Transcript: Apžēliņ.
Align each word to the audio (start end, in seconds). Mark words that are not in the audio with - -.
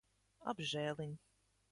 Apžēliņ. 0.53 1.13